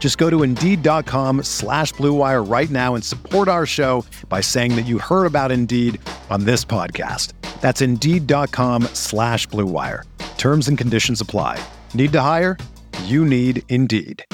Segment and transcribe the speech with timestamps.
[0.00, 4.86] Just go to Indeed.com slash BlueWire right now and support our show by saying that
[4.86, 6.00] you heard about Indeed
[6.30, 7.34] on this podcast.
[7.60, 10.04] That's Indeed.com slash BlueWire.
[10.38, 11.62] Terms and conditions apply.
[11.92, 12.56] Need to hire?
[13.04, 14.24] You need Indeed.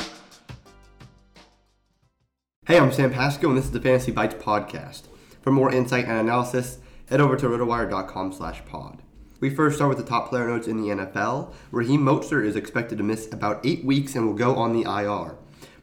[2.67, 5.03] Hey, I'm Sam Pasco, and this is the Fantasy Bites podcast.
[5.41, 9.03] For more insight and analysis, head over to rotowire.com slash pod.
[9.41, 11.53] We first start with the top player notes in the NFL.
[11.71, 15.37] Raheem Mostert is expected to miss about eight weeks and will go on the IR.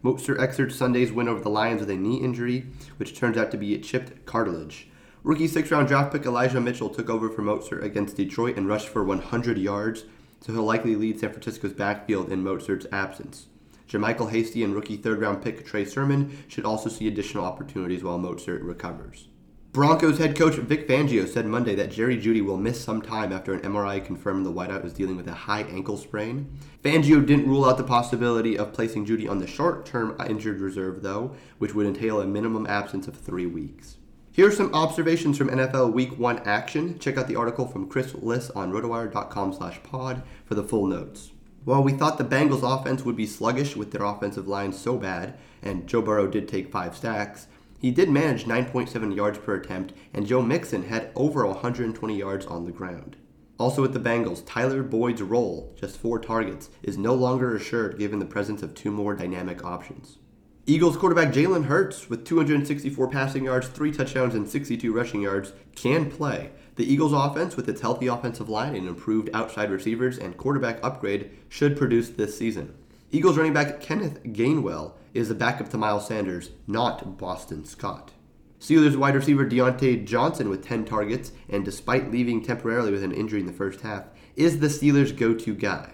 [0.04, 2.66] Mostert exerts Sunday's win over the Lions with a knee injury,
[2.98, 4.90] which turns out to be a chipped cartilage.
[5.24, 8.90] Rookie six round draft pick Elijah Mitchell took over for Mostert against Detroit and rushed
[8.90, 10.04] for 100 yards,
[10.42, 13.48] so he'll likely lead San Francisco's backfield in Mostert's absence.
[13.88, 18.20] JaMycal Hasty and rookie third round pick Trey Sermon should also see additional opportunities while
[18.20, 19.30] Mostert recovers.
[19.74, 23.56] Broncos head coach Vic Fangio said Monday that Jerry Jeudy will miss some time after
[23.56, 26.60] an MRI confirmed the wideout was dealing with a high ankle sprain.
[26.84, 31.36] Fangio didn't rule out the possibility of placing Jeudy on the short-term injured reserve, though,
[31.58, 33.98] which would entail a minimum absence of three weeks.
[34.32, 37.00] Here are some observations from NFL Week 1 action.
[37.00, 41.32] Check out the article from Chris Liss on rotowire.com slash pod for the full notes.
[41.66, 45.40] While we thought the Bengals offense would be sluggish with their offensive line so bad,
[45.64, 47.48] and Joe Burrow did take five stacks,
[47.84, 52.64] he did manage 9.7 yards per attempt, and Joe Mixon had over 120 yards on
[52.64, 53.18] the ground.
[53.60, 58.20] Also with the Bengals, Tyler Boyd's role, just four targets, is no longer assured given
[58.20, 60.18] the presence of two more dynamic options.
[60.66, 66.10] Eagles quarterback Jalen Hurts, with 264 passing yards, 3 touchdowns, and 62 rushing yards, can
[66.10, 66.52] play.
[66.76, 71.32] The Eagles' offense, with its healthy offensive line and improved outside receivers and quarterback upgrade,
[71.50, 72.76] should produce this season.
[73.16, 78.12] Eagles running back Kenneth Gainwell is the backup to Miles Sanders, not Boston Scott.
[78.60, 83.40] Steelers wide receiver Diontae Johnson with 10 targets, and despite leaving temporarily with an injury
[83.40, 85.94] in the first half, is the Steelers' go to guy.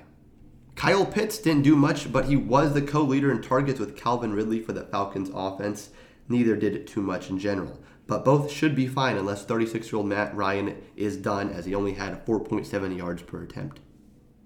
[0.75, 4.31] Kyle Pitts didn't do much, but he was the co leader in targets with Calvin
[4.31, 5.89] Ridley for the Falcons offense.
[6.29, 10.07] Neither did too much in general, but both should be fine unless 36 year old
[10.07, 13.81] Matt Ryan is done, as he only had 4.7 yards per attempt.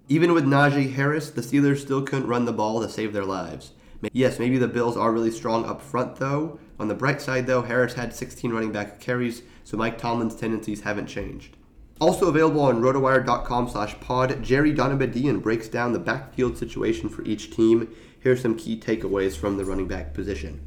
[0.08, 3.72] Even with Najee Harris, the Steelers still couldn't run the ball to save their lives.
[4.12, 6.58] Yes, maybe the Bills are really strong up front, though.
[6.78, 10.82] On the bright side, though, Harris had 16 running back carries, so Mike Tomlin's tendencies
[10.82, 11.56] haven't changed.
[12.00, 17.50] Also available on rotowire.com slash pod, Jerry Donabedian breaks down the backfield situation for each
[17.50, 17.88] team.
[18.20, 20.60] Here's some key takeaways from the running back position.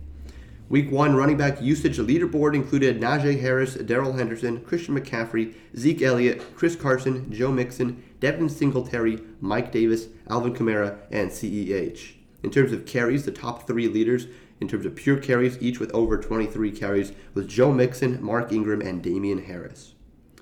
[0.70, 6.56] Week 1 running back usage leaderboard included Najee Harris, Darrell Henderson, Christian McCaffrey, Zeke Elliott,
[6.58, 12.16] Chris Carson, Joe Mixon, Devin Singletary, Mike Davis, Alvin Kamara, and CEH.
[12.44, 14.28] In terms of carries, the top three leaders
[14.60, 18.82] in terms of pure carries, each with over 23 carries, was Joe Mixon, Mark Ingram,
[18.82, 19.94] and Damien Harris.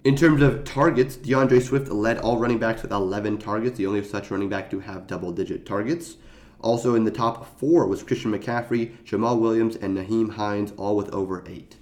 [0.03, 4.03] In terms of targets, D'Andre Swift led all running backs with 11 targets, the only
[4.03, 6.18] such running back to have double digit targets.
[6.66, 11.14] Also in the top four was Christian McCaffrey, Jamaal Williams, and Nyheim Hines, all with
[11.14, 11.76] over eight.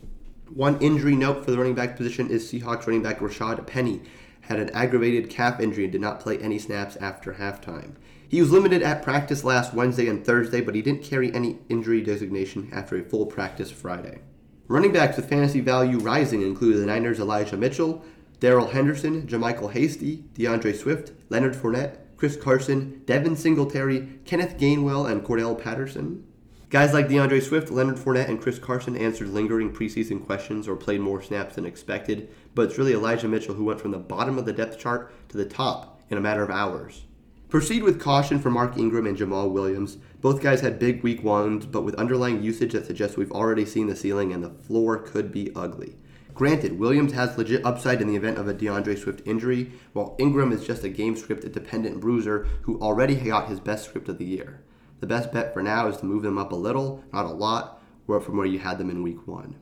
[0.53, 4.01] One injury note for the running back position is Seahawks running back Rashad Penny
[4.41, 7.95] had an aggravated calf injury and did not play any snaps after halftime.
[8.27, 12.01] He was limited at practice last Wednesday and Thursday, but he didn't carry any injury
[12.01, 14.19] designation after a full practice Friday.
[14.67, 18.03] Running backs with fantasy value rising include the Niners' Elijah Mitchell,
[18.41, 25.25] Darrell Henderson, JaMycal Hasty, D'Andre Swift, Leonard Fournette, Chris Carson, Devin Singletary, Kenneth Gainwell, and
[25.25, 26.23] Cordell Patterson.
[26.69, 31.01] Guys like D'Andre Swift, Leonard Fournette, and Chris Carson answered lingering preseason questions or played
[31.01, 34.45] more snaps than expected, but it's really Elijah Mitchell who went from the bottom of
[34.45, 37.03] the depth chart to the top in a matter of hours.
[37.49, 39.97] Proceed with caution for Mark Ingram and Jamaal Williams.
[40.21, 43.87] Both guys had big week ones, but with underlying usage that suggests we've already seen
[43.87, 45.97] the ceiling and the floor could be ugly.
[46.33, 50.51] Granted, Williams has legit upside in the event of a D'Andre Swift injury, while Ingram
[50.51, 54.25] is just a game script dependent bruiser who already got his best script of the
[54.25, 54.63] year.
[54.99, 57.81] The best bet for now is to move them up a little, not a lot,
[58.07, 59.57] from where you had them in week one.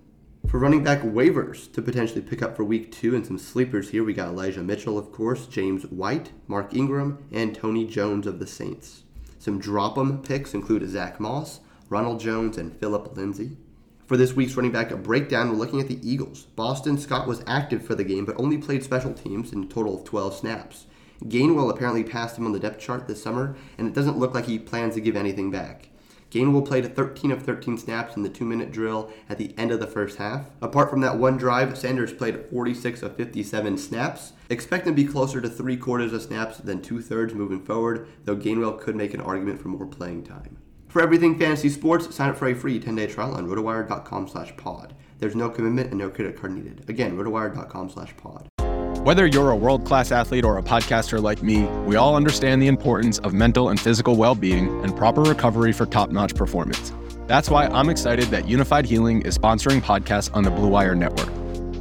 [0.48, 4.04] For running back waivers to potentially pick up for week two and some sleepers here,
[4.04, 8.48] we got Elijah Mitchell, of course, James White, Mark Ingram, and Tony Jones of the
[8.48, 9.04] Saints.
[9.40, 11.60] Some drop 'em picks include Zach Moss,
[11.90, 13.58] Ronald Jones, and Phillip Lindsay.
[14.12, 16.44] For this week's running back breakdown, we're looking at the Eagles.
[16.58, 19.96] Boston Scott was active for the game, but only played special teams in a total
[19.96, 20.86] of 12 snaps.
[21.24, 24.48] Gainwell apparently passed him on the depth chart this summer, and it doesn't look like
[24.48, 25.88] he plans to give anything back.
[26.30, 29.80] Gainwell played 13 of 13 snaps in the two minute drill at the end of
[29.80, 30.48] the first half.
[30.62, 34.34] Apart from that one drive, Sanders played 46 of 57 snaps.
[34.50, 38.10] Expect him to be closer to three quarters of snaps than two thirds moving forward,
[38.26, 40.58] though Gainwell could make an argument for more playing time.
[40.92, 44.94] For everything fantasy sports, sign up for a free 10-day trial on rotowire.com slash pod.
[45.20, 46.90] There's no commitment and no credit card needed.
[46.90, 48.50] Again, rotowire.com slash pod.
[49.06, 52.68] Whether you're a world class athlete or a podcaster like me, we all understand the
[52.68, 56.92] importance of mental and physical well being and proper recovery for top notch performance.
[57.26, 61.41] That's why I'm excited that Unifyd Healing is sponsoring podcasts on the Blue Wire Network.